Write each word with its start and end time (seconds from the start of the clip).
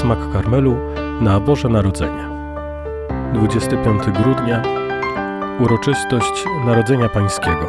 Smak 0.00 0.32
Karmelu 0.32 0.76
na 1.20 1.40
Boże 1.40 1.68
Narodzenie. 1.68 2.28
25 3.34 4.02
grudnia 4.02 4.62
uroczystość 5.58 6.44
Narodzenia 6.66 7.08
Pańskiego. 7.08 7.66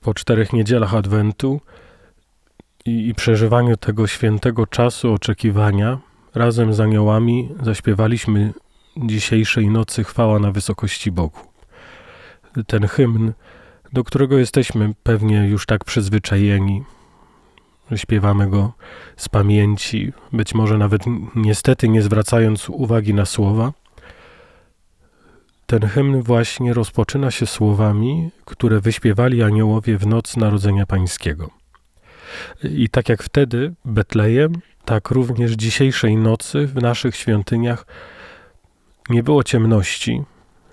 Po 0.00 0.14
czterech 0.14 0.52
niedzielach 0.52 0.94
Adwentu 0.94 1.60
i, 2.86 3.08
i 3.08 3.14
przeżywaniu 3.14 3.76
tego 3.76 4.06
świętego 4.06 4.66
czasu 4.66 5.12
oczekiwania, 5.12 5.98
razem 6.34 6.74
z 6.74 6.80
aniołami 6.80 7.48
zaśpiewaliśmy 7.62 8.52
dzisiejszej 8.96 9.70
nocy 9.70 10.04
chwała 10.04 10.38
na 10.38 10.50
wysokości 10.52 11.12
Bogu. 11.12 11.40
Ten 12.66 12.86
hymn, 12.86 13.32
do 13.92 14.04
którego 14.04 14.38
jesteśmy 14.38 14.94
pewnie 15.02 15.48
już 15.48 15.66
tak 15.66 15.84
przyzwyczajeni, 15.84 16.82
śpiewamy 17.96 18.50
go 18.50 18.72
z 19.16 19.28
pamięci, 19.28 20.12
być 20.32 20.54
może 20.54 20.78
nawet 20.78 21.02
niestety 21.34 21.88
nie 21.88 22.02
zwracając 22.02 22.68
uwagi 22.68 23.14
na 23.14 23.26
słowa. 23.26 23.72
Ten 25.66 25.86
hymn 25.86 26.22
właśnie 26.22 26.74
rozpoczyna 26.74 27.30
się 27.30 27.46
słowami, 27.46 28.30
które 28.44 28.80
wyśpiewali 28.80 29.42
aniołowie 29.42 29.98
w 29.98 30.06
noc 30.06 30.36
Narodzenia 30.36 30.86
Pańskiego. 30.86 31.50
I 32.64 32.88
tak 32.88 33.08
jak 33.08 33.22
wtedy 33.22 33.74
Betlejem, 33.84 34.52
tak 34.84 35.10
również 35.10 35.52
dzisiejszej 35.52 36.16
nocy 36.16 36.66
w 36.66 36.74
naszych 36.74 37.16
świątyniach 37.16 37.86
nie 39.10 39.22
było 39.22 39.44
ciemności, 39.44 40.22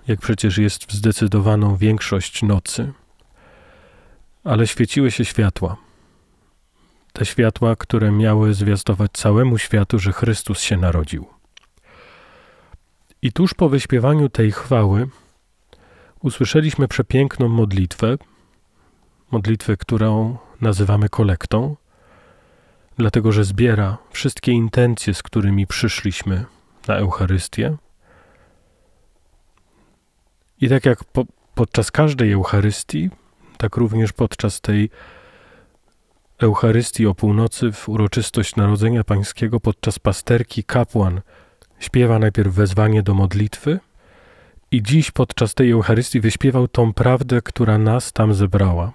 jak 0.08 0.20
przecież 0.20 0.58
jest 0.58 0.84
w 0.84 0.94
zdecydowaną 0.94 1.76
większość 1.76 2.42
nocy, 2.42 2.92
ale 4.44 4.66
świeciły 4.66 5.10
się 5.10 5.24
światła 5.24 5.87
te 7.12 7.26
światła, 7.26 7.76
które 7.76 8.12
miały 8.12 8.54
zwiastować 8.54 9.10
całemu 9.12 9.58
światu, 9.58 9.98
że 9.98 10.12
Chrystus 10.12 10.60
się 10.60 10.76
narodził. 10.76 11.26
I 13.22 13.32
tuż 13.32 13.54
po 13.54 13.68
wyśpiewaniu 13.68 14.28
tej 14.28 14.52
chwały 14.52 15.08
usłyszeliśmy 16.22 16.88
przepiękną 16.88 17.48
modlitwę, 17.48 18.16
modlitwę, 19.30 19.76
którą 19.76 20.36
nazywamy 20.60 21.08
kolektą, 21.08 21.76
dlatego 22.96 23.32
że 23.32 23.44
zbiera 23.44 23.98
wszystkie 24.10 24.52
intencje, 24.52 25.14
z 25.14 25.22
którymi 25.22 25.66
przyszliśmy 25.66 26.44
na 26.88 26.96
Eucharystię. 26.96 27.76
I 30.60 30.68
tak 30.68 30.86
jak 30.86 31.04
po, 31.04 31.24
podczas 31.54 31.90
każdej 31.90 32.32
Eucharystii, 32.32 33.10
tak 33.58 33.76
również 33.76 34.12
podczas 34.12 34.60
tej 34.60 34.90
Eucharystii 36.42 37.06
o 37.06 37.14
północy 37.14 37.72
w 37.72 37.88
uroczystość 37.88 38.56
Narodzenia 38.56 39.04
Pańskiego 39.04 39.60
podczas 39.60 39.98
pasterki 39.98 40.64
kapłan 40.64 41.20
śpiewa 41.78 42.18
najpierw 42.18 42.54
wezwanie 42.54 43.02
do 43.02 43.14
modlitwy 43.14 43.80
i 44.70 44.82
dziś 44.82 45.10
podczas 45.10 45.54
tej 45.54 45.70
Eucharystii 45.70 46.20
wyśpiewał 46.20 46.68
tą 46.68 46.92
prawdę, 46.92 47.42
która 47.42 47.78
nas 47.78 48.12
tam 48.12 48.34
zebrała. 48.34 48.92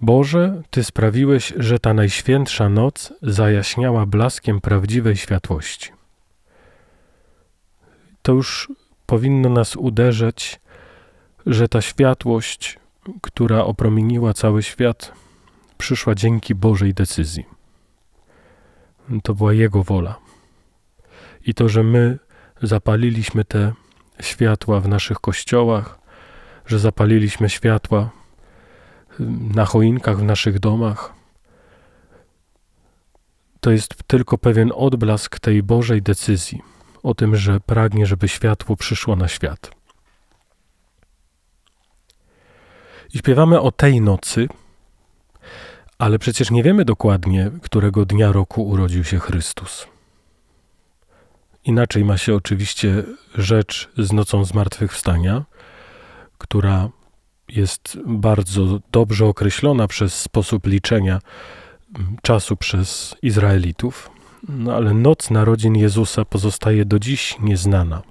Boże, 0.00 0.62
Ty 0.70 0.84
sprawiłeś, 0.84 1.52
że 1.56 1.78
ta 1.78 1.94
najświętsza 1.94 2.68
noc 2.68 3.12
zajaśniała 3.22 4.06
blaskiem 4.06 4.60
prawdziwej 4.60 5.16
światłości. 5.16 5.90
To 8.22 8.32
już 8.32 8.72
powinno 9.06 9.48
nas 9.48 9.76
uderzać, 9.76 10.60
że 11.46 11.68
ta 11.68 11.80
światłość, 11.80 12.78
która 13.20 13.64
opromieniła 13.64 14.34
cały 14.34 14.62
świat, 14.62 15.21
przyszła 15.82 16.14
dzięki 16.14 16.54
Bożej 16.54 16.94
decyzji. 16.94 17.44
To 19.22 19.34
była 19.34 19.52
Jego 19.52 19.82
wola. 19.82 20.18
I 21.46 21.54
to, 21.54 21.68
że 21.68 21.82
my 21.82 22.18
zapaliliśmy 22.62 23.44
te 23.44 23.72
światła 24.20 24.80
w 24.80 24.88
naszych 24.88 25.20
kościołach, 25.20 25.98
że 26.66 26.78
zapaliliśmy 26.78 27.50
światła 27.50 28.10
na 29.54 29.64
choinkach 29.64 30.18
w 30.18 30.22
naszych 30.22 30.58
domach, 30.58 31.12
to 33.60 33.70
jest 33.70 33.94
tylko 34.06 34.38
pewien 34.38 34.72
odblask 34.74 35.38
tej 35.38 35.62
Bożej 35.62 36.02
decyzji 36.02 36.62
o 37.02 37.14
tym, 37.14 37.36
że 37.36 37.60
pragnie, 37.60 38.06
żeby 38.06 38.28
światło 38.28 38.76
przyszło 38.76 39.16
na 39.16 39.28
świat. 39.28 39.70
I 43.14 43.18
śpiewamy 43.18 43.60
o 43.60 43.72
tej 43.72 44.00
nocy, 44.00 44.48
ale 46.02 46.18
przecież 46.18 46.50
nie 46.50 46.62
wiemy 46.62 46.84
dokładnie, 46.84 47.50
którego 47.62 48.04
dnia 48.04 48.32
roku 48.32 48.68
urodził 48.68 49.04
się 49.04 49.18
Chrystus. 49.18 49.86
Inaczej 51.64 52.04
ma 52.04 52.18
się 52.18 52.34
oczywiście 52.34 53.02
rzecz 53.34 53.90
z 53.98 54.12
nocą 54.12 54.44
zmartwychwstania, 54.44 55.44
która 56.38 56.88
jest 57.48 57.98
bardzo 58.06 58.80
dobrze 58.92 59.26
określona 59.26 59.88
przez 59.88 60.20
sposób 60.20 60.66
liczenia 60.66 61.18
czasu 62.22 62.56
przez 62.56 63.14
Izraelitów, 63.22 64.10
no 64.48 64.74
ale 64.74 64.94
noc 64.94 65.30
narodzin 65.30 65.76
Jezusa 65.76 66.24
pozostaje 66.24 66.84
do 66.84 66.98
dziś 66.98 67.36
nieznana. 67.40 68.02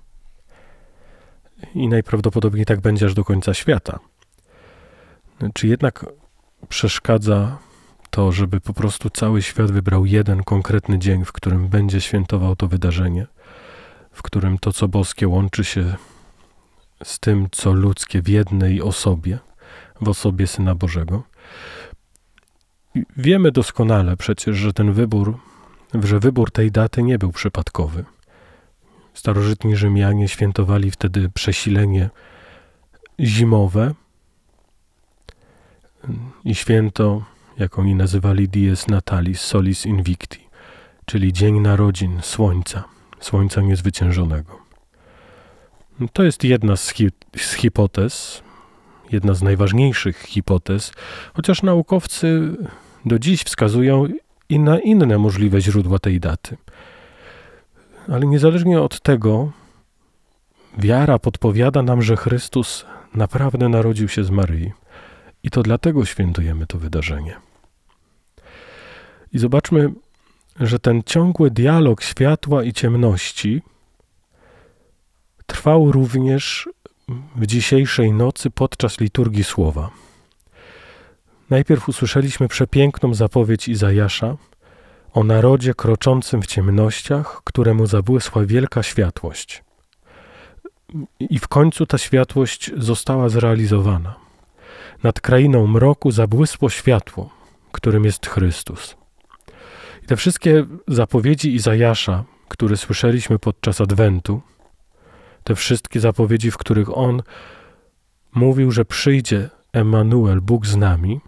I 1.76 1.88
najprawdopodobniej 1.88 2.66
tak 2.66 2.82
będzie 2.82 3.06
aż 3.06 3.14
do 3.14 3.24
końca 3.24 3.54
świata. 3.54 4.00
Czy 5.54 5.68
jednak 5.68 6.06
przeszkadza 6.70 7.58
to, 8.12 8.32
żeby 8.32 8.62
po 8.62 8.74
prostu 8.74 9.10
cały 9.10 9.42
świat 9.42 9.72
wybrał 9.72 10.06
jeden 10.06 10.44
konkretny 10.44 11.00
dzień, 11.00 11.26
w 11.26 11.32
którym 11.32 11.68
będzie 11.68 12.02
świętował 12.02 12.56
to 12.56 12.68
wydarzenie, 12.68 13.28
w 14.12 14.22
którym 14.22 14.58
to, 14.58 14.74
co 14.74 14.88
boskie, 14.88 15.28
łączy 15.28 15.64
się 15.64 15.96
z 17.04 17.20
tym, 17.20 17.48
co 17.52 17.74
ludzkie 17.74 18.22
w 18.22 18.28
jednej 18.28 18.82
osobie, 18.82 19.40
w 20.02 20.10
osobie 20.10 20.48
Syna 20.48 20.76
Bożego. 20.76 21.24
Wiemy 23.18 23.52
doskonale 23.52 24.18
przecież, 24.18 24.58
że 24.58 24.74
ten 24.74 24.94
wybór, 24.94 25.38
że 26.04 26.20
wybór 26.20 26.52
tej 26.52 26.72
daty 26.72 27.04
nie 27.04 27.18
był 27.18 27.32
przypadkowy. 27.32 28.06
Starożytni 29.14 29.76
Rzymianie 29.76 30.28
świętowali 30.28 30.92
wtedy 30.92 31.30
przesilenie 31.30 32.10
zimowe 33.20 33.94
i 36.44 36.56
święto 36.56 37.24
jak 37.62 37.80
oni 37.80 37.96
nazywali 37.96 38.50
Dies 38.50 38.88
Natalis 38.88 39.42
Solis 39.42 39.86
Invicti, 39.86 40.48
czyli 41.06 41.34
Dzień 41.34 41.60
Narodzin 41.60 42.22
Słońca, 42.22 42.84
Słońca 43.20 43.62
Niezwyciężonego. 43.62 44.60
To 46.14 46.24
jest 46.24 46.44
jedna 46.44 46.76
z, 46.76 46.90
hi 46.90 47.10
z 47.38 47.54
hipotez, 47.54 48.44
jedna 49.12 49.34
z 49.34 49.42
najważniejszych 49.42 50.18
hipotez, 50.18 50.92
chociaż 51.34 51.64
naukowcy 51.64 52.56
do 53.06 53.20
dziś 53.20 53.44
wskazują 53.44 54.08
i 54.50 54.60
na 54.60 54.80
inne 54.80 55.18
możliwe 55.18 55.62
źródła 55.62 56.00
tej 56.00 56.20
daty. 56.20 56.58
Ale 58.08 58.26
niezależnie 58.26 58.82
od 58.82 59.00
tego, 59.02 59.52
wiara 60.78 61.20
podpowiada 61.20 61.82
nam, 61.82 62.02
że 62.02 62.18
Chrystus 62.18 62.86
naprawdę 63.16 63.70
narodził 63.70 64.08
się 64.08 64.24
z 64.24 64.30
Maryi. 64.30 64.72
I 65.44 65.50
to 65.50 65.64
dlatego 65.64 66.06
świętujemy 66.06 66.68
to 66.68 66.78
wydarzenie. 66.78 67.51
I 69.34 69.40
zobaczmy, 69.40 69.94
że 70.60 70.80
ten 70.80 71.04
ciągły 71.04 71.52
dialog 71.52 72.04
światła 72.04 72.64
i 72.64 72.74
ciemności 72.74 73.62
trwał 75.46 75.92
również 75.92 76.70
w 77.36 77.46
dzisiejszej 77.46 78.12
nocy 78.12 78.50
podczas 78.50 79.00
liturgii 79.00 79.44
słowa. 79.44 79.90
Najpierw 81.50 81.90
usłyszeliśmy 81.90 82.48
przepiękną 82.48 83.14
zapowiedź 83.14 83.68
Izajasza 83.68 84.38
o 85.14 85.24
narodzie 85.24 85.74
kroczącym 85.74 86.42
w 86.42 86.48
ciemnościach, 86.48 87.42
któremu 87.44 87.86
zabłysła 87.86 88.46
wielka 88.46 88.84
światłość. 88.84 89.64
I 91.20 91.40
w 91.40 91.48
końcu 91.48 91.86
ta 91.86 91.98
światłość 91.98 92.72
została 92.78 93.30
zrealizowana. 93.30 94.16
Nad 95.04 95.22
krainą 95.22 95.68
mroku 95.68 96.12
zabłysło 96.12 96.70
światło, 96.70 97.30
którym 97.72 98.06
jest 98.06 98.28
Chrystus. 98.28 99.01
Te 100.12 100.18
wszystkie 100.18 100.66
zapowiedzi 100.88 101.56
Izajasza, 101.56 102.24
które 102.48 102.78
słyszeliśmy 102.78 103.40
podczas 103.40 103.82
Adwentu, 103.82 104.42
te 105.44 105.56
wszystkie 105.56 106.00
zapowiedzi, 106.00 106.52
w 106.52 106.58
których 106.58 106.98
on 106.98 107.22
mówił, 108.36 108.72
że 108.72 108.86
przyjdzie 108.86 109.50
Emanuel, 109.74 110.42
Bóg 110.42 110.66
z 110.66 110.76
nami, 110.76 111.22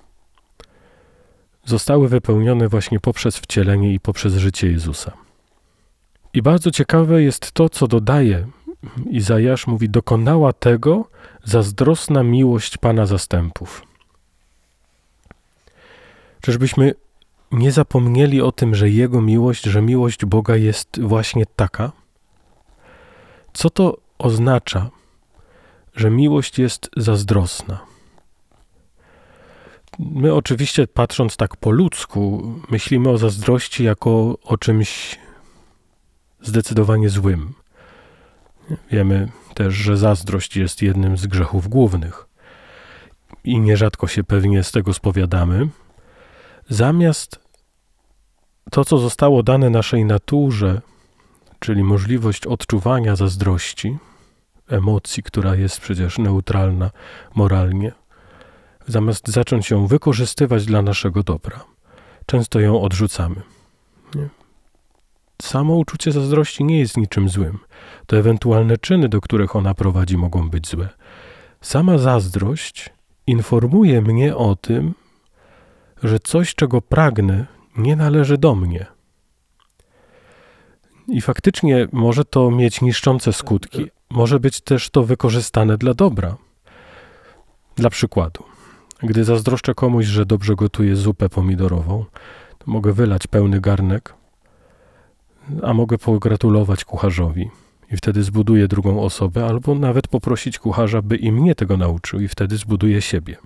zostały 1.65 2.07
wypełnione 2.07 2.67
właśnie 2.67 2.99
poprzez 2.99 3.37
wcielenie 3.37 3.93
i 3.93 3.99
poprzez 3.99 4.35
życie 4.35 4.71
Jezusa. 4.71 5.11
I 6.33 6.41
bardzo 6.41 6.71
ciekawe 6.71 7.23
jest 7.23 7.51
to, 7.51 7.69
co 7.69 7.87
dodaje 7.87 8.47
Izajasz, 9.09 9.67
mówi: 9.67 9.89
Dokonała 9.89 10.53
tego 10.53 11.09
zazdrosna 11.43 12.23
miłość 12.23 12.77
Pana 12.77 13.05
zastępów. 13.05 13.81
Czyżbyśmy 16.41 16.93
nie 17.53 17.71
zapomnieli 17.71 18.41
o 18.41 18.51
tym, 18.51 18.75
że 18.75 18.89
Jego 18.89 19.21
miłość, 19.21 19.63
że 19.63 19.81
miłość 19.81 20.25
Boga 20.25 20.55
jest 20.55 21.01
właśnie 21.01 21.45
taka? 21.55 21.91
Co 23.53 23.69
to 23.69 23.97
oznacza, 24.17 24.89
że 25.95 26.09
miłość 26.09 26.59
jest 26.59 26.89
zazdrosna? 26.97 27.79
My 29.99 30.33
oczywiście 30.33 30.87
patrząc 30.87 31.37
tak 31.37 31.57
po 31.57 31.71
ludzku, 31.71 32.53
myślimy 32.69 33.09
o 33.09 33.17
zazdrości 33.17 33.83
jako 33.83 34.37
o 34.43 34.57
czymś 34.57 35.19
zdecydowanie 36.41 37.09
złym. 37.09 37.53
Wiemy 38.91 39.31
też, 39.53 39.73
że 39.73 39.97
zazdrość 39.97 40.57
jest 40.57 40.81
jednym 40.81 41.17
z 41.17 41.27
grzechów 41.27 41.67
głównych 41.67 42.27
i 43.43 43.59
nierzadko 43.59 44.07
się 44.07 44.23
pewnie 44.23 44.63
z 44.63 44.71
tego 44.71 44.93
spowiadamy. 44.93 45.69
Zamiast 46.69 47.42
to, 48.71 48.85
co 48.85 48.97
zostało 48.97 49.43
dane 49.43 49.69
naszej 49.69 50.05
naturze, 50.05 50.81
czyli 51.59 51.83
możliwość 51.83 52.47
odczuwania 52.47 53.15
zazdrości, 53.15 53.97
emocji, 54.67 55.23
która 55.23 55.55
jest 55.55 55.79
przecież 55.79 56.17
neutralna 56.17 56.91
moralnie, 57.35 57.91
zamiast 58.87 59.27
zacząć 59.27 59.69
ją 59.69 59.87
wykorzystywać 59.87 60.65
dla 60.65 60.81
naszego 60.81 61.23
dobra, 61.23 61.63
często 62.25 62.59
ją 62.59 62.81
odrzucamy. 62.81 63.41
Nie? 64.15 64.29
Samo 65.41 65.75
uczucie 65.75 66.11
zazdrości 66.11 66.63
nie 66.63 66.79
jest 66.79 66.97
niczym 66.97 67.29
złym. 67.29 67.59
To 68.07 68.17
ewentualne 68.17 68.77
czyny, 68.77 69.09
do 69.09 69.21
których 69.21 69.55
ona 69.55 69.73
prowadzi, 69.73 70.17
mogą 70.17 70.49
być 70.49 70.67
złe. 70.67 70.89
Sama 71.61 71.97
zazdrość 71.97 72.89
informuje 73.27 74.01
mnie 74.01 74.35
o 74.35 74.55
tym, 74.55 74.93
że 76.03 76.19
coś, 76.19 76.55
czego 76.55 76.81
pragnę, 76.81 77.45
nie 77.77 77.95
należy 77.95 78.37
do 78.37 78.55
mnie. 78.55 78.85
I 81.07 81.21
faktycznie 81.21 81.87
może 81.91 82.25
to 82.25 82.51
mieć 82.51 82.81
niszczące 82.81 83.33
skutki, 83.33 83.85
może 84.09 84.39
być 84.39 84.61
też 84.61 84.89
to 84.89 85.03
wykorzystane 85.03 85.77
dla 85.77 85.93
dobra. 85.93 86.37
Dla 87.75 87.89
przykładu, 87.89 88.43
gdy 89.03 89.23
zazdroszczę 89.23 89.73
komuś, 89.73 90.05
że 90.05 90.25
dobrze 90.25 90.55
gotuje 90.55 90.95
zupę 90.95 91.29
pomidorową, 91.29 92.05
to 92.57 92.71
mogę 92.71 92.93
wylać 92.93 93.27
pełny 93.27 93.61
garnek, 93.61 94.13
a 95.63 95.73
mogę 95.73 95.97
pogratulować 95.97 96.85
kucharzowi 96.85 97.49
i 97.91 97.97
wtedy 97.97 98.23
zbuduję 98.23 98.67
drugą 98.67 99.03
osobę, 99.03 99.45
albo 99.45 99.75
nawet 99.75 100.07
poprosić 100.07 100.59
kucharza, 100.59 101.01
by 101.01 101.15
i 101.15 101.31
mnie 101.31 101.55
tego 101.55 101.77
nauczył, 101.77 102.19
i 102.19 102.27
wtedy 102.27 102.57
zbuduję 102.57 103.01
siebie. 103.01 103.37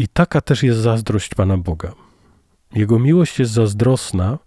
I 0.00 0.08
taka 0.08 0.40
też 0.40 0.62
jest 0.62 0.80
zazdrość 0.80 1.34
Pana 1.34 1.56
Boga. 1.56 1.92
Jego 2.72 2.98
miłość 2.98 3.38
jest 3.38 3.52
zazdrosna, 3.52 4.38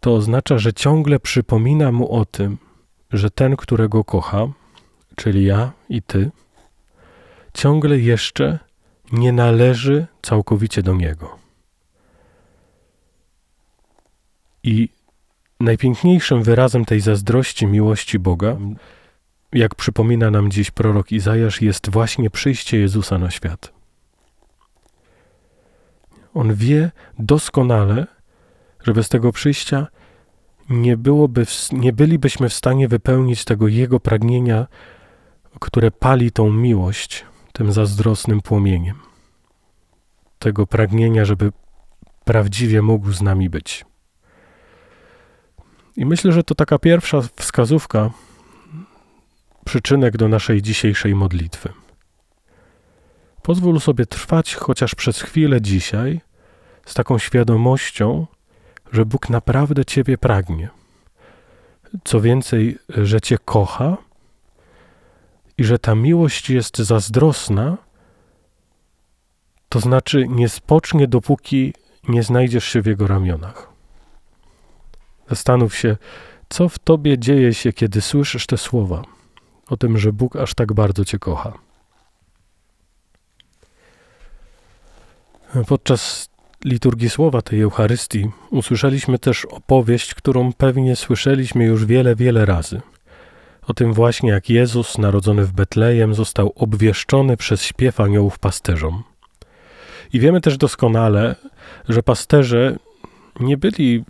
to 0.00 0.14
oznacza, 0.14 0.58
że 0.58 0.72
ciągle 0.72 1.20
przypomina 1.20 1.92
mu 1.92 2.12
o 2.12 2.24
tym, 2.24 2.58
że 3.12 3.30
ten, 3.30 3.56
którego 3.56 4.04
kocha, 4.04 4.46
czyli 5.16 5.44
ja 5.44 5.72
i 5.88 6.02
ty, 6.02 6.30
ciągle 7.54 7.98
jeszcze 7.98 8.58
nie 9.12 9.32
należy 9.32 10.06
całkowicie 10.22 10.82
do 10.82 10.94
niego. 10.94 11.38
I 14.62 14.88
najpiękniejszym 15.60 16.42
wyrazem 16.42 16.84
tej 16.84 17.00
zazdrości 17.00 17.66
miłości 17.66 18.18
Boga, 18.18 18.56
jak 19.52 19.74
przypomina 19.74 20.30
nam 20.30 20.50
dziś 20.50 20.70
prorok 20.70 21.12
Izajasz, 21.12 21.62
jest 21.62 21.90
właśnie 21.90 22.30
przyjście 22.30 22.78
Jezusa 22.78 23.18
na 23.18 23.30
świat. 23.30 23.81
On 26.34 26.54
wie 26.54 26.90
doskonale, 27.18 28.06
że 28.84 28.92
bez 28.92 29.08
tego 29.08 29.32
przyjścia 29.32 29.86
nie, 30.70 30.96
byłoby, 30.96 31.46
nie 31.72 31.92
bylibyśmy 31.92 32.48
w 32.48 32.54
stanie 32.54 32.88
wypełnić 32.88 33.44
tego 33.44 33.68
Jego 33.68 34.00
pragnienia, 34.00 34.66
które 35.60 35.90
pali 35.90 36.32
tą 36.32 36.52
miłość 36.52 37.24
tym 37.52 37.72
zazdrosnym 37.72 38.40
płomieniem. 38.40 38.96
Tego 40.38 40.66
pragnienia, 40.66 41.24
żeby 41.24 41.52
prawdziwie 42.24 42.82
mógł 42.82 43.12
z 43.12 43.22
nami 43.22 43.50
być. 43.50 43.84
I 45.96 46.06
myślę, 46.06 46.32
że 46.32 46.42
to 46.42 46.54
taka 46.54 46.78
pierwsza 46.78 47.20
wskazówka, 47.36 48.10
przyczynek 49.64 50.16
do 50.16 50.28
naszej 50.28 50.62
dzisiejszej 50.62 51.14
modlitwy. 51.14 51.81
Pozwól 53.42 53.80
sobie 53.80 54.06
trwać 54.06 54.54
chociaż 54.54 54.94
przez 54.94 55.22
chwilę 55.22 55.60
dzisiaj 55.60 56.20
z 56.86 56.94
taką 56.94 57.18
świadomością, 57.18 58.26
że 58.92 59.06
Bóg 59.06 59.30
naprawdę 59.30 59.84
Ciebie 59.84 60.18
pragnie. 60.18 60.68
Co 62.04 62.20
więcej, 62.20 62.78
że 62.88 63.20
Cię 63.20 63.38
kocha 63.38 63.96
i 65.58 65.64
że 65.64 65.78
ta 65.78 65.94
miłość 65.94 66.50
jest 66.50 66.78
zazdrosna, 66.78 67.76
to 69.68 69.80
znaczy 69.80 70.26
nie 70.28 70.48
spocznie, 70.48 71.08
dopóki 71.08 71.74
nie 72.08 72.22
znajdziesz 72.22 72.64
się 72.64 72.82
w 72.82 72.86
Jego 72.86 73.06
ramionach. 73.06 73.68
Zastanów 75.28 75.76
się, 75.76 75.96
co 76.48 76.68
w 76.68 76.78
Tobie 76.78 77.18
dzieje 77.18 77.54
się, 77.54 77.72
kiedy 77.72 78.00
słyszysz 78.00 78.46
te 78.46 78.58
słowa 78.58 79.02
o 79.68 79.76
tym, 79.76 79.98
że 79.98 80.12
Bóg 80.12 80.36
aż 80.36 80.54
tak 80.54 80.72
bardzo 80.72 81.04
Cię 81.04 81.18
kocha. 81.18 81.52
Podczas 85.66 86.30
liturgii 86.64 87.10
słowa 87.10 87.42
tej 87.42 87.60
Eucharystii 87.60 88.30
usłyszeliśmy 88.50 89.18
też 89.18 89.44
opowieść, 89.44 90.14
którą 90.14 90.52
pewnie 90.52 90.96
słyszeliśmy 90.96 91.64
już 91.64 91.84
wiele, 91.84 92.16
wiele 92.16 92.44
razy. 92.44 92.80
O 93.66 93.74
tym 93.74 93.92
właśnie, 93.92 94.30
jak 94.30 94.50
Jezus, 94.50 94.98
narodzony 94.98 95.44
w 95.44 95.52
Betlejem, 95.52 96.14
został 96.14 96.52
obwieszczony 96.56 97.36
przez 97.36 97.62
śpiew 97.62 98.00
aniołów 98.00 98.38
pasterzom. 98.38 99.02
I 100.12 100.20
wiemy 100.20 100.40
też 100.40 100.56
doskonale, 100.56 101.36
że 101.88 102.02
pasterze 102.02 102.76
nie 103.40 103.56
byli 103.56 104.04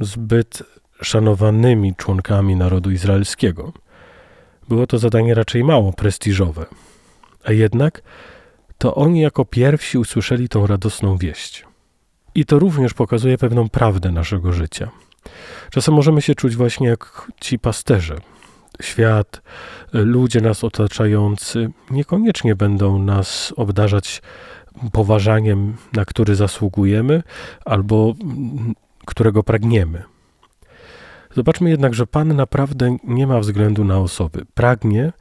zbyt 0.00 0.62
szanowanymi 1.02 1.94
członkami 1.96 2.56
narodu 2.56 2.90
izraelskiego. 2.90 3.72
Było 4.68 4.86
to 4.86 4.98
zadanie 4.98 5.34
raczej 5.34 5.64
mało 5.64 5.92
prestiżowe. 5.92 6.66
A 7.44 7.52
jednak 7.52 8.02
to 8.80 8.94
oni 8.94 9.20
jako 9.20 9.44
pierwsi 9.44 9.98
usłyszeli 9.98 10.48
tą 10.48 10.66
radosną 10.66 11.16
wieść. 11.16 11.64
I 12.34 12.44
to 12.44 12.58
również 12.58 12.94
pokazuje 12.94 13.38
pewną 13.38 13.68
prawdę 13.68 14.12
naszego 14.12 14.52
życia. 14.52 14.90
Czasem 15.70 15.94
możemy 15.94 16.22
się 16.22 16.34
czuć 16.34 16.56
właśnie 16.56 16.88
jak 16.88 17.32
ci 17.40 17.58
pasterze. 17.58 18.16
Świat, 18.82 19.42
ludzie 19.92 20.40
nas 20.40 20.64
otaczający 20.64 21.70
niekoniecznie 21.90 22.56
będą 22.56 22.98
nas 22.98 23.52
obdarzać 23.56 24.22
poważaniem, 24.92 25.76
na 25.92 26.04
który 26.04 26.34
zasługujemy, 26.34 27.22
albo 27.64 28.14
którego 29.06 29.42
pragniemy. 29.42 30.02
Zobaczmy 31.34 31.70
jednak, 31.70 31.94
że 31.94 32.06
Pan 32.06 32.36
naprawdę 32.36 32.96
nie 33.04 33.26
ma 33.26 33.40
względu 33.40 33.84
na 33.84 33.98
osoby. 33.98 34.44
Pragnie, 34.54 35.12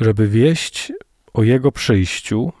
żeby 0.00 0.28
wieść 0.28 0.92
o 1.34 1.42
Jego 1.42 1.72
przyjściu 1.72 2.52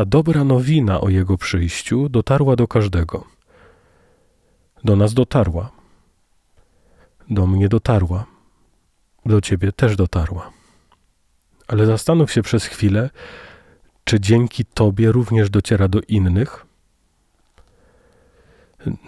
ta 0.00 0.04
dobra 0.04 0.44
nowina 0.44 1.00
o 1.00 1.08
Jego 1.08 1.38
przyjściu 1.38 2.08
dotarła 2.08 2.56
do 2.56 2.68
każdego. 2.68 3.24
Do 4.84 4.96
nas 4.96 5.14
dotarła. 5.14 5.70
Do 7.30 7.46
mnie 7.46 7.68
dotarła. 7.68 8.26
Do 9.26 9.40
Ciebie 9.40 9.72
też 9.72 9.96
dotarła. 9.96 10.50
Ale 11.68 11.86
zastanów 11.86 12.32
się 12.32 12.42
przez 12.42 12.64
chwilę, 12.64 13.10
czy 14.04 14.20
dzięki 14.20 14.64
Tobie 14.64 15.12
również 15.12 15.50
dociera 15.50 15.88
do 15.88 16.00
innych? 16.08 16.66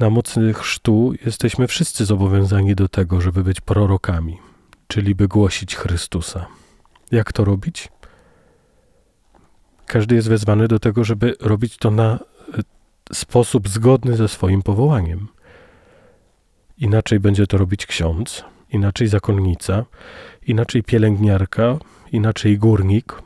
Na 0.01 0.11
mocy 0.11 0.53
chrztu 0.55 1.13
jesteśmy 1.27 1.67
wszyscy 1.67 2.05
zobowiązani 2.05 2.75
do 2.75 2.89
tego, 2.89 3.21
żeby 3.21 3.45
być 3.45 3.61
prorokami, 3.61 4.39
czyli 4.89 5.15
by 5.15 5.29
głosić 5.29 5.77
Chrystusa. 5.77 6.47
Jak 7.11 7.33
to 7.33 7.45
robić? 7.45 7.89
Każdy 9.87 10.15
jest 10.15 10.29
wezwany 10.29 10.69
do 10.69 10.79
tego, 10.79 11.05
żeby 11.05 11.35
robić 11.41 11.77
to 11.77 11.91
na 11.91 12.15
e, 12.15 12.19
sposób 13.13 13.69
zgodny 13.69 14.17
ze 14.17 14.29
swoim 14.29 14.63
powołaniem. 14.63 15.29
Inaczej 16.79 17.21
będzie 17.21 17.47
to 17.47 17.59
robić 17.59 17.87
ksiądz, 17.87 18.45
inaczej 18.71 19.09
zakonnica, 19.09 19.85
inaczej 20.47 20.83
pielęgniarka, 20.83 21.79
inaczej 22.13 22.59
górnik, 22.59 23.23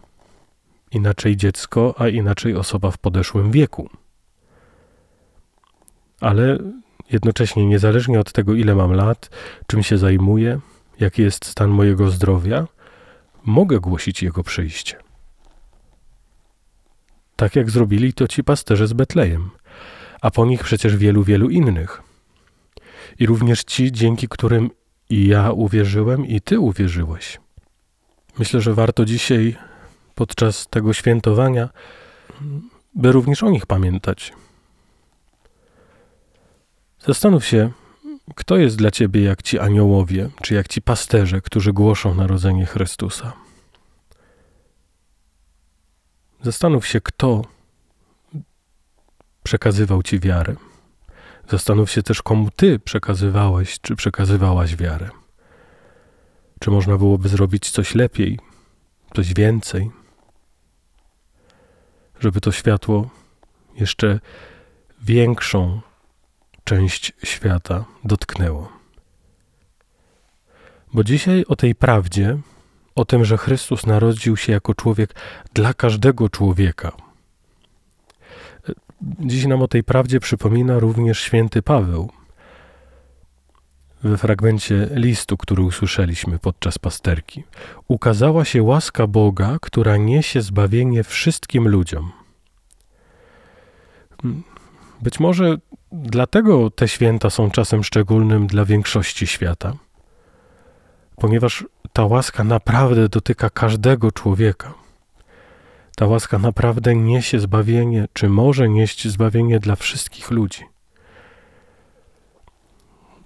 inaczej 0.91 1.37
dziecko, 1.37 1.95
a 1.99 2.09
inaczej 2.09 2.57
osoba 2.57 2.91
w 2.91 2.99
podeszłym 2.99 3.51
wieku. 3.51 3.91
Ale 6.21 6.59
jednocześnie, 7.11 7.67
niezależnie 7.67 8.21
od 8.21 8.33
tego, 8.33 8.55
ile 8.55 8.75
mam 8.75 8.93
lat, 8.93 9.31
czym 9.67 9.83
się 9.83 9.99
zajmuję, 9.99 10.61
jaki 11.01 11.23
jest 11.23 11.45
stan 11.45 11.71
mojego 11.71 12.11
zdrowia, 12.11 12.67
mogę 13.45 13.81
głosić 13.81 14.23
Jego 14.23 14.43
przyjście 14.43 15.06
tak 17.37 17.57
jak 17.57 17.71
zrobili 17.71 18.13
to 18.13 18.29
ci 18.29 18.45
pasterze 18.45 18.87
z 18.87 18.93
Betlejem. 18.93 19.51
a 20.21 20.31
po 20.31 20.47
nich 20.47 20.65
przecież 20.65 20.97
wielu, 20.97 21.23
wielu 21.23 21.51
innych. 21.51 22.03
I 23.19 23.27
również 23.27 23.65
ci, 23.65 23.93
dzięki 23.93 24.29
którym 24.29 24.71
i 25.11 25.27
ja 25.27 25.53
uwierzyłem, 25.53 26.27
i 26.27 26.41
ty 26.41 26.61
uwierzyłeś. 26.61 27.41
Myślę, 28.39 28.61
że 28.61 28.75
warto 28.75 29.05
dzisiaj, 29.05 29.57
podczas 30.15 30.67
tego 30.67 30.93
świętowania, 30.93 31.69
by 32.95 33.13
również 33.13 33.43
o 33.43 33.51
nich 33.51 33.67
pamiętać. 33.67 34.33
Zastanów 37.07 37.47
się, 37.47 37.71
kto 38.35 38.57
jest 38.57 38.77
dla 38.77 38.91
ciebie 38.91 39.23
jak 39.23 39.43
ci 39.43 39.59
aniołowie, 39.59 40.29
czy 40.43 40.55
jak 40.55 40.69
ci 40.69 40.83
pasterze, 40.83 41.41
którzy 41.41 41.73
głoszą 41.73 42.15
narodzenie 42.15 42.67
Chrystusa. 42.67 43.46
Zastanów 46.47 46.87
się, 46.87 47.01
kto 47.01 47.43
przekazywał 49.43 50.03
ci 50.03 50.21
wiarę. 50.21 50.57
Zastanów 51.49 51.91
się 51.91 52.03
też, 52.03 52.23
komu 52.23 52.51
ty 52.57 52.79
przekazywałeś, 52.79 53.81
czy 53.81 53.97
przekazywałaś 53.97 54.77
wiarę. 54.77 55.09
Czy 56.61 56.71
można 56.71 56.97
byłoby 56.97 57.29
zrobić 57.29 57.71
coś 57.71 57.95
lepiej, 57.95 58.39
coś 59.15 59.35
więcej, 59.35 59.91
żeby 62.21 62.41
to 62.41 62.53
światło 62.53 63.11
jeszcze 63.75 64.21
większą 65.03 65.81
część 66.65 67.13
świata 67.25 67.85
dotknęło. 68.05 68.73
Bo 70.93 71.05
dzisiaj 71.05 71.45
o 71.49 71.57
tej 71.57 71.75
prawdzie, 71.75 72.39
o 72.97 73.05
tym, 73.05 73.25
że 73.25 73.37
Chrystus 73.37 73.87
narodził 73.87 74.37
się 74.37 74.53
jako 74.53 74.75
człowiek 74.75 75.15
dla 75.55 75.75
każdego 75.75 76.29
człowieka, 76.29 76.93
Dziś 79.01 79.47
nam 79.47 79.63
o 79.63 79.69
tej 79.69 79.85
prawdzie 79.85 80.21
przypomina 80.21 80.79
również 80.79 81.21
święty 81.21 81.63
Paweł. 81.63 82.11
We 84.03 84.17
fragmencie 84.17 84.89
listu, 84.95 85.37
który 85.37 85.63
usłyszeliśmy 85.63 86.39
podczas 86.39 86.79
pasterki, 86.79 87.45
ukazała 87.89 88.45
się 88.45 88.63
łaska 88.63 89.07
Boga, 89.07 89.57
która 89.63 89.97
niesie 89.97 90.43
zbawienie 90.43 91.05
wszystkim 91.05 91.69
ludziom. 91.69 92.13
Być 95.03 95.21
może 95.21 95.57
dlatego 95.93 96.71
te 96.71 96.89
święta 96.89 97.31
są 97.31 97.51
czasem 97.51 97.85
szczególnym 97.85 98.47
dla 98.47 98.65
większości 98.65 99.27
świata, 99.27 99.73
ponieważ 101.17 101.65
ta 101.93 102.05
łaska 102.05 102.45
naprawdę 102.45 103.09
dotyka 103.09 103.51
każdego 103.51 104.13
człowieka. 104.13 104.75
Ta 105.97 106.07
łaska 106.07 106.39
naprawdę 106.39 106.95
niesie 106.95 107.41
zbawienie, 107.41 108.09
czy 108.13 108.29
może 108.29 108.69
nieść 108.69 109.09
zbawienie 109.09 109.61
dla 109.61 109.77
wszystkich 109.77 110.31
ludzi. 110.31 110.65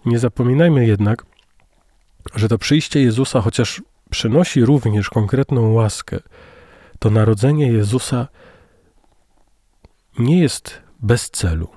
Nie 0.05 0.19
zapominajmy 0.19 0.87
jednak, 0.87 1.27
że 2.35 2.49
to 2.49 2.59
przyjście 2.59 3.03
Jezusa, 3.03 3.41
chociaż 3.41 3.83
przynosi 4.11 4.65
również 4.65 5.11
konkretną 5.11 5.73
łaskę, 5.73 6.19
to 6.99 7.11
narodzenie 7.11 7.73
Jezusa 7.73 8.29
nie 10.19 10.41
jest 10.41 10.83
bez 11.01 11.31
celu. 11.31 11.69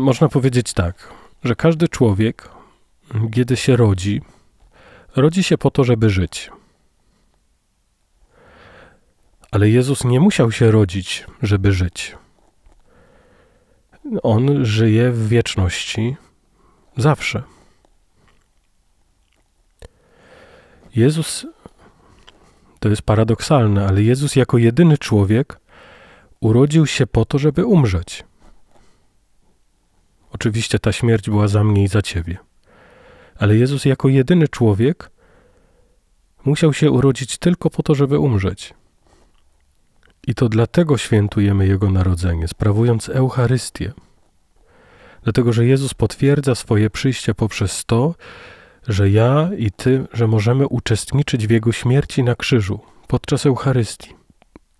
Można 0.00 0.28
powiedzieć 0.28 0.72
tak, 0.72 1.08
że 1.44 1.54
każdy 1.54 1.88
człowiek, 1.88 2.48
kiedy 3.32 3.56
się 3.56 3.76
rodzi, 3.76 4.22
rodzi 5.16 5.42
się 5.42 5.58
po 5.58 5.70
to, 5.70 5.84
żeby 5.84 6.10
żyć. 6.10 6.50
Ale 9.50 9.68
Jezus 9.68 10.04
nie 10.04 10.20
musiał 10.20 10.52
się 10.52 10.70
rodzić, 10.70 11.26
żeby 11.42 11.72
żyć. 11.72 12.16
On 14.22 14.64
żyje 14.64 15.10
w 15.10 15.28
wieczności 15.28 16.16
zawsze. 16.96 17.42
Jezus, 20.96 21.46
to 22.80 22.88
jest 22.88 23.02
paradoksalne, 23.02 23.86
ale 23.86 24.02
Jezus 24.02 24.36
jako 24.36 24.58
jedyny 24.58 24.98
człowiek 24.98 25.60
urodził 26.40 26.86
się 26.86 27.06
po 27.06 27.24
to, 27.24 27.38
żeby 27.38 27.64
umrzeć. 27.64 28.24
Oczywiście 30.32 30.78
ta 30.78 30.92
śmierć 30.92 31.30
była 31.30 31.48
za 31.48 31.64
mnie 31.64 31.84
i 31.84 31.88
za 31.88 32.02
ciebie. 32.02 32.51
Ale 33.42 33.56
Jezus 33.56 33.84
jako 33.84 34.08
jedyny 34.08 34.48
człowiek 34.48 35.10
musiał 36.44 36.72
się 36.72 36.90
urodzić 36.90 37.38
tylko 37.38 37.70
po 37.70 37.82
to, 37.82 37.94
żeby 37.94 38.18
umrzeć. 38.18 38.74
I 40.26 40.34
to 40.34 40.48
dlatego 40.48 40.98
świętujemy 40.98 41.66
Jego 41.66 41.90
narodzenie, 41.90 42.48
sprawując 42.48 43.08
Eucharystię. 43.08 43.92
Dlatego, 45.22 45.52
że 45.52 45.66
Jezus 45.66 45.94
potwierdza 45.94 46.54
swoje 46.54 46.90
przyjście 46.90 47.34
poprzez 47.34 47.84
to, 47.84 48.14
że 48.88 49.10
ja 49.10 49.50
i 49.58 49.70
Ty, 49.70 50.06
że 50.12 50.26
możemy 50.26 50.68
uczestniczyć 50.68 51.46
w 51.46 51.50
Jego 51.50 51.72
śmierci 51.72 52.22
na 52.22 52.34
krzyżu 52.34 52.80
podczas 53.08 53.46
Eucharystii. 53.46 54.14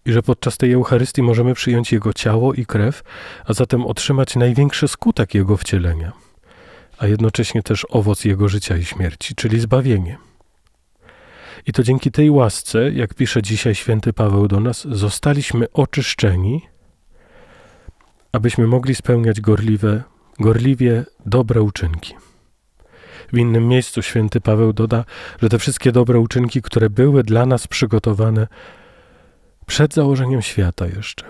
I 0.06 0.12
że 0.12 0.22
podczas 0.22 0.58
tej 0.58 0.72
Eucharystii 0.72 1.22
możemy 1.22 1.54
przyjąć 1.54 1.92
Jego 1.92 2.12
ciało 2.12 2.54
i 2.54 2.66
krew, 2.66 3.02
a 3.44 3.52
zatem 3.52 3.86
otrzymać 3.86 4.36
największy 4.36 4.88
skutek 4.88 5.34
Jego 5.34 5.56
wcielenia, 5.56 6.12
a 7.02 7.06
jednocześnie 7.06 7.62
też 7.62 7.86
owoc 7.90 8.24
Jego 8.24 8.48
życia 8.48 8.76
i 8.76 8.84
śmierci, 8.84 9.34
czyli 9.34 9.60
zbawienie. 9.60 10.18
I 11.66 11.72
to 11.72 11.82
dzięki 11.82 12.10
tej 12.10 12.30
łasce, 12.30 12.92
jak 12.92 13.14
pisze 13.14 13.42
dzisiaj 13.42 13.74
święty 13.74 14.12
Paweł 14.12 14.48
do 14.48 14.60
nas, 14.60 14.86
zostaliśmy 14.90 15.72
oczyszczeni, 15.72 16.62
abyśmy 18.32 18.66
mogli 18.66 18.94
spełniać 18.94 19.40
gorliwe, 19.40 20.02
gorliwie 20.38 21.04
dobre 21.26 21.62
uczynki. 21.62 22.14
W 23.32 23.38
innym 23.38 23.68
miejscu 23.68 24.02
święty 24.02 24.40
Paweł 24.40 24.72
doda, 24.72 25.04
że 25.42 25.48
te 25.48 25.58
wszystkie 25.58 25.92
dobre 25.92 26.18
uczynki, 26.18 26.62
które 26.62 26.90
były 26.90 27.22
dla 27.22 27.46
nas 27.46 27.66
przygotowane 27.66 28.46
przed 29.66 29.94
założeniem 29.94 30.42
świata 30.42 30.86
jeszcze. 30.86 31.24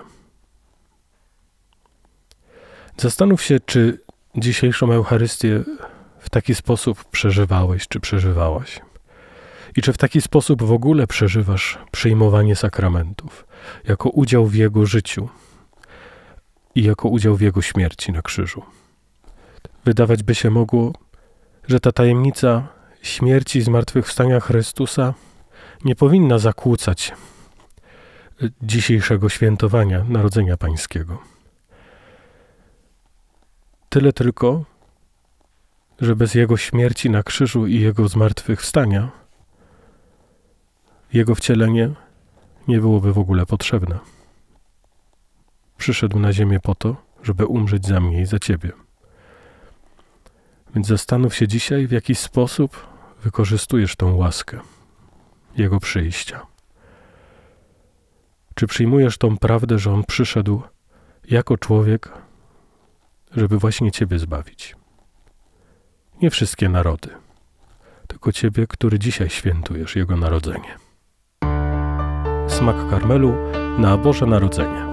Zastanów 2.97 3.43
się, 3.43 3.59
czy 3.59 4.03
dzisiejszą 4.35 4.91
Eucharystię 4.91 5.63
w 6.19 6.29
taki 6.29 6.55
sposób 6.55 7.05
przeżywałeś, 7.05 7.87
czy 7.87 7.99
przeżywałaś. 7.99 8.81
I 9.77 9.81
czy 9.81 9.93
w 9.93 9.97
taki 9.97 10.21
sposób 10.21 10.63
w 10.63 10.71
ogóle 10.71 11.07
przeżywasz 11.07 11.77
przyjmowanie 11.91 12.55
sakramentów 12.55 13.45
jako 13.83 14.09
udział 14.09 14.45
w 14.45 14.55
Jego 14.55 14.85
życiu 14.85 15.29
i 16.75 16.83
jako 16.83 17.09
udział 17.09 17.35
w 17.35 17.41
Jego 17.41 17.61
śmierci 17.61 18.11
na 18.11 18.21
krzyżu? 18.21 18.63
Wydawać 19.85 20.23
by 20.23 20.35
się 20.35 20.49
mogło, 20.49 20.93
że 21.67 21.79
ta 21.79 21.91
tajemnica 21.91 22.67
śmierci 23.01 23.59
i 23.59 23.61
zmartwychwstania 23.61 24.39
Chrystusa 24.39 25.13
nie 25.85 25.95
powinna 25.95 26.39
zakłócać 26.39 27.11
dzisiejszego 28.61 29.29
świętowania 29.29 30.05
Narodzenia 30.09 30.57
Pańskiego. 30.57 31.32
Tyle 33.93 34.13
tylko, 34.13 34.65
że 36.01 36.15
bez 36.15 36.35
Jego 36.35 36.57
śmierci 36.57 37.09
na 37.09 37.23
krzyżu 37.23 37.67
i 37.67 37.79
Jego 37.79 38.07
zmartwychwstania 38.07 39.11
jego 41.13 41.35
wcielenie 41.35 41.89
nie 42.67 42.79
byłoby 42.79 43.13
w 43.13 43.17
ogóle 43.17 43.45
potrzebne. 43.45 43.99
Przyszedł 45.77 46.19
na 46.19 46.33
ziemię 46.33 46.59
po 46.59 46.75
to, 46.75 46.95
żeby 47.23 47.45
umrzeć 47.45 47.87
za 47.87 47.99
mnie 47.99 48.21
i 48.21 48.25
za 48.25 48.39
ciebie. 48.39 48.71
Więc 50.75 50.87
zastanów 50.87 51.35
się 51.35 51.47
dzisiaj, 51.47 51.87
w 51.87 51.91
jaki 51.91 52.15
sposób 52.15 52.87
wykorzystujesz 53.23 53.95
tą 53.95 54.15
łaskę 54.15 54.59
Jego 55.57 55.79
przyjścia. 55.79 56.45
Czy 58.55 58.67
przyjmujesz 58.67 59.17
tą 59.17 59.37
prawdę, 59.37 59.79
że 59.79 59.93
On 59.93 60.03
przyszedł 60.03 60.61
jako 61.29 61.57
człowiek, 61.57 62.32
żeby 63.37 63.57
właśnie 63.59 63.91
Ciebie 63.91 64.19
zbawić? 64.19 64.75
Nie 66.21 66.29
wszystkie 66.29 66.69
narody, 66.69 67.09
tylko 68.07 68.31
Ciebie, 68.31 68.67
który 68.67 68.99
dzisiaj 68.99 69.29
świętujesz 69.29 69.95
Jego 69.95 70.17
narodzenie 70.17 70.83
smak 72.63 72.89
karmelu 72.89 73.33
na 73.77 73.97
Boże 73.97 74.25
Narodzenie. 74.25 74.92